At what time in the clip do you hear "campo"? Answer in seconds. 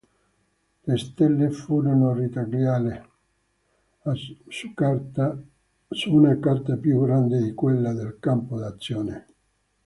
8.19-8.57